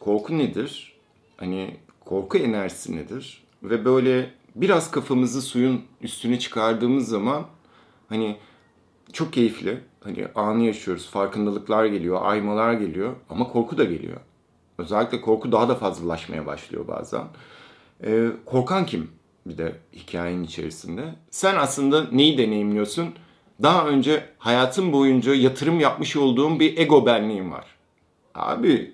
korku 0.00 0.38
nedir? 0.38 0.96
Hani 1.36 1.76
korku 2.04 2.38
enerjisi 2.38 2.96
nedir? 2.96 3.42
Ve 3.62 3.84
böyle 3.84 4.30
biraz 4.54 4.90
kafamızı 4.90 5.42
suyun 5.42 5.82
üstüne 6.00 6.38
çıkardığımız 6.38 7.08
zaman 7.08 7.46
hani 8.08 8.36
çok 9.12 9.32
keyifli. 9.32 9.80
Hani 10.00 10.26
anı 10.34 10.62
yaşıyoruz. 10.62 11.10
Farkındalıklar 11.10 11.84
geliyor, 11.86 12.18
aymalar 12.22 12.72
geliyor 12.72 13.12
ama 13.30 13.48
korku 13.48 13.78
da 13.78 13.84
geliyor. 13.84 14.20
Özellikle 14.78 15.20
korku 15.20 15.52
daha 15.52 15.68
da 15.68 15.74
fazlalaşmaya 15.74 16.46
başlıyor 16.46 16.88
bazen. 16.88 17.24
Ee, 18.04 18.28
korkan 18.46 18.86
kim? 18.86 19.10
Bir 19.46 19.58
de 19.58 19.76
hikayenin 19.92 20.44
içerisinde. 20.44 21.14
Sen 21.30 21.56
aslında 21.56 22.04
neyi 22.12 22.38
deneyimliyorsun? 22.38 23.14
Daha 23.62 23.86
önce 23.86 24.24
hayatım 24.38 24.92
boyunca 24.92 25.34
yatırım 25.34 25.80
yapmış 25.80 26.16
olduğum 26.16 26.60
bir 26.60 26.78
ego 26.78 27.06
benliğim 27.06 27.52
var. 27.52 27.79
Abi 28.40 28.92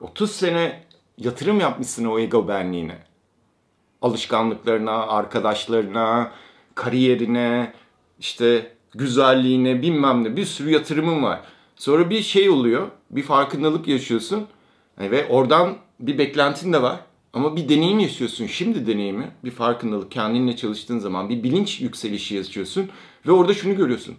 30 0.00 0.30
sene 0.30 0.82
yatırım 1.18 1.60
yapmışsın 1.60 2.04
o 2.04 2.18
ego 2.18 2.48
benliğine. 2.48 2.98
Alışkanlıklarına, 4.02 4.92
arkadaşlarına, 4.92 6.32
kariyerine, 6.74 7.72
işte 8.20 8.72
güzelliğine 8.94 9.82
bilmem 9.82 10.24
ne 10.24 10.36
bir 10.36 10.44
sürü 10.44 10.70
yatırımın 10.70 11.22
var. 11.22 11.40
Sonra 11.76 12.10
bir 12.10 12.22
şey 12.22 12.50
oluyor, 12.50 12.88
bir 13.10 13.22
farkındalık 13.22 13.88
yaşıyorsun 13.88 14.46
ve 14.98 15.28
oradan 15.28 15.76
bir 16.00 16.18
beklentin 16.18 16.72
de 16.72 16.82
var. 16.82 17.00
Ama 17.32 17.56
bir 17.56 17.68
deneyim 17.68 17.98
yaşıyorsun. 17.98 18.46
Şimdi 18.46 18.86
deneyimi, 18.86 19.30
bir 19.44 19.50
farkındalık, 19.50 20.12
kendinle 20.12 20.56
çalıştığın 20.56 20.98
zaman 20.98 21.28
bir 21.28 21.42
bilinç 21.42 21.80
yükselişi 21.80 22.34
yaşıyorsun. 22.34 22.90
Ve 23.26 23.32
orada 23.32 23.54
şunu 23.54 23.76
görüyorsun. 23.76 24.14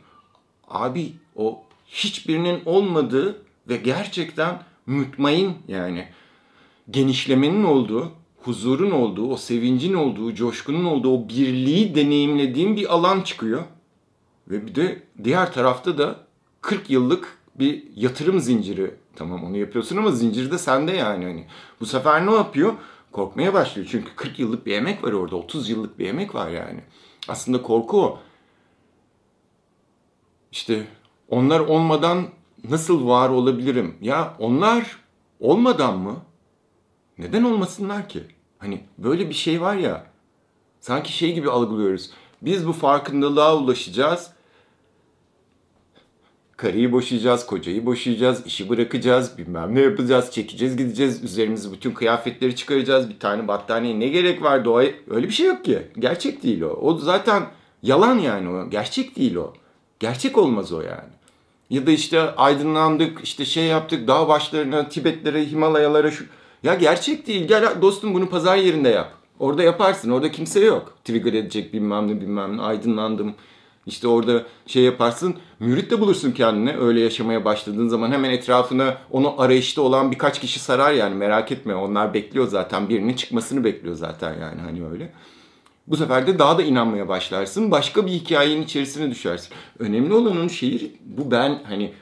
Abi 0.67 1.13
o 1.35 1.63
hiçbirinin 1.87 2.61
olmadığı 2.65 3.44
ve 3.69 3.77
gerçekten 3.77 4.63
mutmain 4.85 5.53
yani 5.67 6.07
genişlemenin 6.89 7.63
olduğu, 7.63 8.11
huzurun 8.37 8.91
olduğu, 8.91 9.31
o 9.31 9.37
sevincin 9.37 9.93
olduğu, 9.93 10.35
coşkunun 10.35 10.85
olduğu 10.85 11.17
o 11.17 11.29
birliği 11.29 11.95
deneyimlediğin 11.95 12.75
bir 12.75 12.93
alan 12.93 13.21
çıkıyor. 13.21 13.63
Ve 14.47 14.67
bir 14.67 14.75
de 14.75 15.03
diğer 15.23 15.53
tarafta 15.53 15.97
da 15.97 16.19
40 16.61 16.89
yıllık 16.89 17.37
bir 17.55 17.83
yatırım 17.95 18.39
zinciri. 18.39 18.95
Tamam 19.15 19.43
onu 19.43 19.57
yapıyorsun 19.57 19.97
ama 19.97 20.11
zincir 20.11 20.51
de 20.51 20.57
sende 20.57 20.91
yani. 20.91 21.25
Hani 21.25 21.45
bu 21.79 21.85
sefer 21.85 22.25
ne 22.25 22.31
yapıyor? 22.31 22.73
Korkmaya 23.11 23.53
başlıyor. 23.53 23.87
Çünkü 23.91 24.15
40 24.15 24.39
yıllık 24.39 24.65
bir 24.65 24.73
emek 24.73 25.03
var 25.03 25.11
orada. 25.11 25.35
30 25.35 25.69
yıllık 25.69 25.99
bir 25.99 26.09
emek 26.09 26.35
var 26.35 26.49
yani. 26.49 26.79
Aslında 27.27 27.61
korku 27.61 28.01
o. 28.01 28.19
İşte 30.51 30.87
onlar 31.29 31.59
olmadan 31.59 32.27
nasıl 32.69 33.07
var 33.07 33.29
olabilirim? 33.29 33.95
Ya 34.01 34.33
onlar 34.39 34.97
olmadan 35.39 35.99
mı? 35.99 36.15
Neden 37.17 37.43
olmasınlar 37.43 38.09
ki? 38.09 38.23
Hani 38.59 38.83
böyle 38.97 39.29
bir 39.29 39.33
şey 39.33 39.61
var 39.61 39.75
ya. 39.75 40.05
Sanki 40.79 41.17
şey 41.17 41.33
gibi 41.33 41.49
algılıyoruz. 41.49 42.11
Biz 42.41 42.67
bu 42.67 42.73
farkındalığa 42.73 43.57
ulaşacağız. 43.57 44.31
Karıyı 46.57 46.91
boşayacağız, 46.91 47.45
kocayı 47.45 47.85
boşayacağız, 47.85 48.45
işi 48.45 48.69
bırakacağız, 48.69 49.37
bilmem 49.37 49.75
ne 49.75 49.81
yapacağız, 49.81 50.31
çekeceğiz 50.31 50.77
gideceğiz, 50.77 51.23
üzerimizi 51.23 51.73
bütün 51.73 51.91
kıyafetleri 51.91 52.55
çıkaracağız, 52.55 53.09
bir 53.09 53.19
tane 53.19 53.47
battaniye 53.47 53.99
ne 53.99 54.07
gerek 54.07 54.41
var 54.41 54.65
doğaya? 54.65 54.91
Öyle 55.09 55.27
bir 55.27 55.33
şey 55.33 55.47
yok 55.47 55.65
ki. 55.65 55.87
Gerçek 55.99 56.43
değil 56.43 56.61
o. 56.61 56.69
O 56.69 56.97
zaten 56.97 57.43
yalan 57.83 58.19
yani 58.19 58.49
o. 58.49 58.69
Gerçek 58.69 59.15
değil 59.15 59.35
o. 59.35 59.53
Gerçek 59.99 60.37
olmaz 60.37 60.73
o 60.73 60.81
yani. 60.81 61.09
Ya 61.69 61.87
da 61.87 61.91
işte 61.91 62.21
aydınlandık, 62.35 63.19
işte 63.23 63.45
şey 63.45 63.65
yaptık, 63.65 64.07
dağ 64.07 64.27
başlarına, 64.27 64.89
Tibetlere, 64.89 65.45
Himalayalara 65.45 66.11
şu... 66.11 66.25
Ya 66.63 66.75
gerçek 66.75 67.27
değil. 67.27 67.47
Gel 67.47 67.81
dostum 67.81 68.13
bunu 68.13 68.29
pazar 68.29 68.57
yerinde 68.57 68.89
yap. 68.89 69.11
Orada 69.39 69.63
yaparsın. 69.63 70.11
Orada 70.11 70.31
kimse 70.31 70.59
yok. 70.59 70.93
Trigger 71.03 71.33
edecek 71.33 71.73
bilmem 71.73 72.07
ne 72.07 72.21
bilmem 72.21 72.57
ne. 72.57 72.61
Aydınlandım. 72.61 73.35
İşte 73.85 74.07
orada 74.07 74.43
şey 74.67 74.83
yaparsın. 74.83 75.35
Mürit 75.59 75.91
de 75.91 75.99
bulursun 75.99 76.31
kendine. 76.31 76.77
Öyle 76.77 76.99
yaşamaya 76.99 77.45
başladığın 77.45 77.87
zaman 77.87 78.11
hemen 78.11 78.29
etrafına 78.29 78.97
onu 79.11 79.41
arayışta 79.41 79.81
olan 79.81 80.11
birkaç 80.11 80.41
kişi 80.41 80.59
sarar 80.59 80.93
yani. 80.93 81.15
Merak 81.15 81.51
etme. 81.51 81.75
Onlar 81.75 82.13
bekliyor 82.13 82.47
zaten. 82.47 82.89
Birinin 82.89 83.13
çıkmasını 83.13 83.63
bekliyor 83.63 83.95
zaten 83.95 84.33
yani 84.41 84.61
hani 84.61 84.87
öyle. 84.87 85.11
Bu 85.87 85.97
sefer 85.97 86.27
de 86.27 86.39
daha 86.39 86.57
da 86.57 86.63
inanmaya 86.63 87.07
başlarsın. 87.07 87.71
Başka 87.71 88.05
bir 88.05 88.11
hikayenin 88.11 88.63
içerisine 88.63 89.09
düşersin. 89.09 89.53
Önemli 89.79 90.13
olan 90.13 90.31
onun 90.31 90.47
şehir 90.47 90.91
bu 91.05 91.31
ben 91.31 91.59
hani 91.63 91.93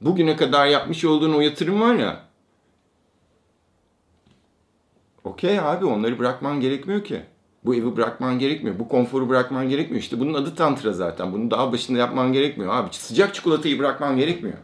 bugüne 0.00 0.36
kadar 0.36 0.66
yapmış 0.66 1.04
olduğun 1.04 1.32
o 1.32 1.40
yatırım 1.40 1.80
var 1.80 1.94
ya. 1.94 2.20
Okey 5.24 5.60
abi 5.60 5.84
onları 5.84 6.18
bırakman 6.18 6.60
gerekmiyor 6.60 7.04
ki. 7.04 7.22
Bu 7.64 7.74
evi 7.74 7.96
bırakman 7.96 8.38
gerekmiyor. 8.38 8.78
Bu 8.78 8.88
konforu 8.88 9.28
bırakman 9.28 9.68
gerekmiyor. 9.68 10.02
İşte 10.02 10.20
bunun 10.20 10.34
adı 10.34 10.54
tantra 10.54 10.92
zaten. 10.92 11.32
Bunu 11.32 11.50
daha 11.50 11.72
başında 11.72 11.98
yapman 11.98 12.32
gerekmiyor. 12.32 12.74
Abi 12.74 12.88
sıcak 12.92 13.34
çikolatayı 13.34 13.78
bırakman 13.78 14.16
gerekmiyor. 14.16 14.58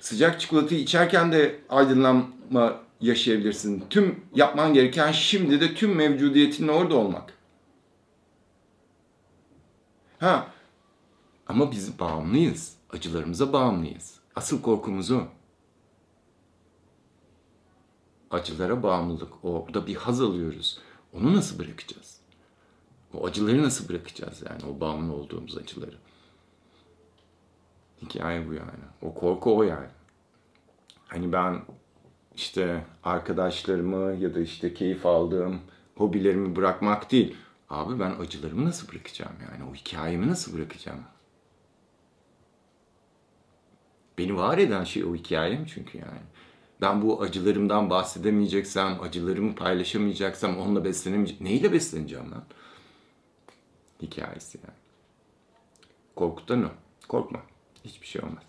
Sıcak 0.00 0.40
çikolatayı 0.40 0.80
içerken 0.80 1.32
de 1.32 1.56
aydınlanma 1.68 2.76
yaşayabilirsin. 3.00 3.84
Tüm 3.90 4.20
yapman 4.34 4.74
gereken 4.74 5.12
şimdi 5.12 5.60
de 5.60 5.74
tüm 5.74 5.94
mevcudiyetinle 5.94 6.70
orada 6.70 6.96
olmak. 6.96 7.35
Ha. 10.18 10.52
Ama 11.46 11.72
biz 11.72 11.98
bağımlıyız. 11.98 12.76
Acılarımıza 12.90 13.52
bağımlıyız. 13.52 14.20
Asıl 14.36 14.62
korkumuz 14.62 15.10
o. 15.10 15.22
Acılara 18.30 18.82
bağımlılık. 18.82 19.44
Orada 19.44 19.86
bir 19.86 19.94
haz 19.94 20.20
alıyoruz. 20.20 20.78
Onu 21.12 21.36
nasıl 21.36 21.58
bırakacağız? 21.58 22.20
O 23.14 23.26
acıları 23.26 23.62
nasıl 23.62 23.88
bırakacağız 23.88 24.42
yani 24.50 24.62
o 24.76 24.80
bağımlı 24.80 25.12
olduğumuz 25.12 25.56
acıları? 25.56 25.96
Hikaye 28.02 28.48
bu 28.48 28.54
yani. 28.54 28.84
O 29.02 29.14
korku 29.14 29.56
o 29.56 29.62
yani. 29.62 29.88
Hani 31.08 31.32
ben 31.32 31.62
işte 32.36 32.86
arkadaşlarımı 33.04 34.16
ya 34.16 34.34
da 34.34 34.40
işte 34.40 34.74
keyif 34.74 35.06
aldığım 35.06 35.60
hobilerimi 35.96 36.56
bırakmak 36.56 37.12
değil. 37.12 37.36
Abi 37.70 38.00
ben 38.00 38.10
acılarımı 38.10 38.64
nasıl 38.64 38.88
bırakacağım 38.88 39.36
yani? 39.50 39.70
O 39.70 39.74
hikayemi 39.74 40.28
nasıl 40.28 40.56
bırakacağım? 40.56 41.00
Beni 44.18 44.36
var 44.36 44.58
eden 44.58 44.84
şey 44.84 45.04
o 45.04 45.14
hikayem 45.14 45.66
çünkü 45.66 45.98
yani. 45.98 46.20
Ben 46.80 47.02
bu 47.02 47.22
acılarımdan 47.22 47.90
bahsedemeyeceksem, 47.90 49.02
acılarımı 49.02 49.54
paylaşamayacaksam, 49.54 50.58
onunla 50.58 50.84
beslenemeyeceksem, 50.84 51.46
neyle 51.46 51.72
besleneceğim 51.72 52.30
lan? 52.30 52.44
Hikayesi 54.02 54.58
yani. 54.58 54.76
Korkutan 56.16 56.64
o. 56.64 56.68
Korkma. 57.08 57.42
Hiçbir 57.84 58.06
şey 58.06 58.22
olmaz. 58.22 58.42